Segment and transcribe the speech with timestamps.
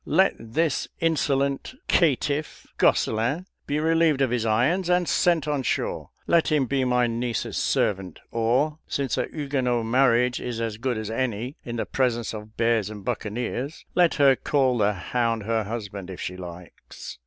[0.03, 6.09] Let this insolent caitiff, Gosselin, be relieved of his irons and sent on shore.
[6.25, 11.11] Let him be my niece's servant or, since a Huguenot marriage is as good as
[11.11, 16.09] any in the presence of bears and buccaneers, let her call the hound her husband,
[16.09, 17.19] if she likes.